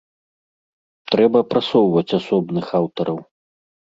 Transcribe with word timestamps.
Трэба 1.15 1.39
прасоўваць 1.51 2.15
асобных 2.19 2.65
аўтараў. 2.79 3.19